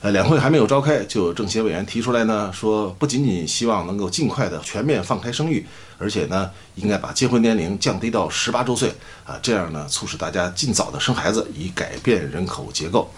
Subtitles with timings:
[0.00, 5.66] 呃，两会还没有召开，就有政协委员提出来呢，说不仅仅希望能够尽快的全面放开生育，
[5.98, 13.10] 而且呢，应该把结婚年龄降低到十八周岁啊，这样呢，促使大家尽早的生孩子，以改变人口结构。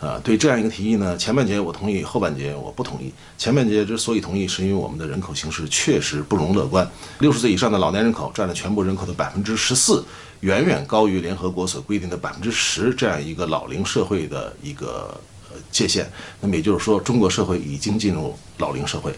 [0.00, 3.10] 啊，对这样一个提议呢，前半节我同意，后半节我不同意。
[3.38, 6.88] 前半节之所以同意，是因为我们的人口形势确实不容乐观，
[7.20, 10.04] 六十岁以上的老年人口占了全部人口的百分之十四，
[10.40, 15.18] 远远高于联合国所规定的百分之十这样一个老龄社会的一个。
[15.70, 19.12] 界限，那么也就是说，中国社会已经进入老龄社会，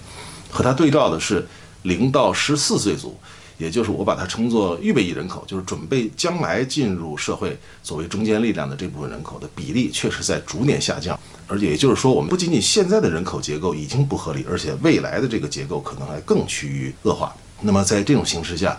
[0.51, 1.47] 和它对照的是
[1.83, 3.17] 零到十四岁组，
[3.57, 11.19] 也就是我把它称作预备役人口，就是准备将来进入社会作为中坚力量的这部分人口的比例，确实在逐年下降。
[11.47, 17.35] 而且也就是说，我们不仅仅现在的人口结构已经不合理，而且未来的这个结构可能还更趋于恶化。
[17.61, 18.79] 那么在这种形势下，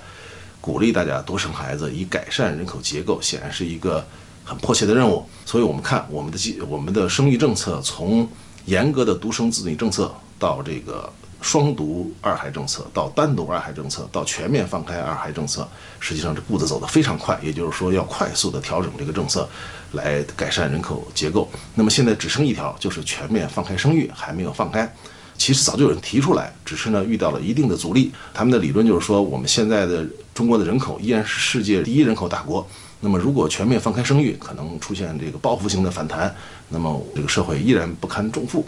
[0.60, 4.06] 鼓励大家多生孩子，以改善人口结构，显然是一个。
[4.44, 8.28] 很迫切的任务，所以我们看我们的我们的生育政策，从
[8.66, 15.68] 严格的独生子女政策到这个双独二孩政策，到单独二孩政策，到全面放开二孩政策，
[16.00, 17.40] 实际上这步子走得非常快。
[17.42, 19.50] 也就是说，要快速的调整这个政策，
[19.94, 21.50] 来改善人口结构。
[21.74, 24.94] 那么现在只剩一条，就是全面放开生育，还没有放开。
[25.36, 28.12] 其实早就有人提出来，只是呢遇到了一定的阻力。
[28.32, 32.66] 他们的理论就是说，我们现在的中国的人口依然是世界第一人口大国。
[33.04, 36.34] 那么，如果全面放开生育，可能出现这个报复性的反弹，
[36.70, 38.64] 那么这个社会依然不堪重负。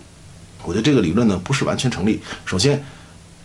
[0.63, 2.19] 我觉得这个理论呢不是完全成立。
[2.43, 2.83] 首先，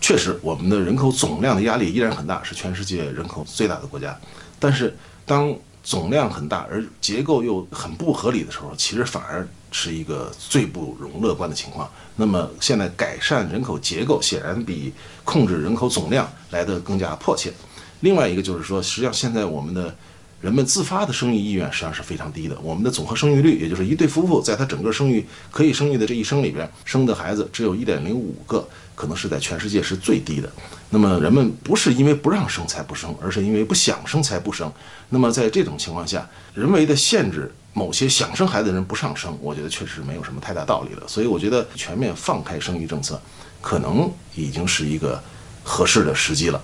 [0.01, 4.19] 确实我们的人口总量的压力依然很大，是全世界人口最大的国家。
[4.59, 4.97] 但是，
[5.27, 11.87] 当总量很大而结构又很不合理的时候，其实反而是一个最不容乐观的情况。
[12.17, 14.91] 那么，现在改善人口结构显然比
[15.23, 17.53] 控制人口总量来得更加迫切。
[18.01, 19.95] 另外一个就是说，实际上现在我们的。
[20.41, 22.57] 人们自发的生育意愿实际上是非常低的。
[22.63, 30.49] 我们的总和生育率，也就是一对夫妇在他整个生育可以生育的这一生里边生的孩子只有一点零五个，可能是在全世界是最低的。
[30.91, 34.73] 那么人们不是因为不让生才不生，而是因为不想生才不生。
[35.09, 41.03] 那么在这种情况下，人为的限制某些想生孩子的人不上生，我觉得确实没有什么太大道理了。
[41.09, 43.21] 所以我觉得全面放开生育政策，
[43.61, 45.21] 可能已经是一个
[45.65, 46.57] 合适的时机了。